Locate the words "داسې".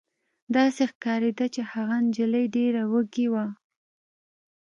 0.55-0.81